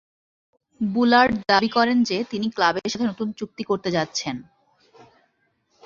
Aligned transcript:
বুলার্ড 0.81 1.33
দাবী 1.47 1.69
করেন 1.69 2.03
যে, 2.03 2.17
তিনি 2.23 2.47
ক্লাবের 2.49 2.89
সাথে 2.89 3.05
নতুন 3.07 3.27
চুক্তি 3.31 3.63
করতে 3.63 3.89
যাচ্ছেন। 3.91 4.35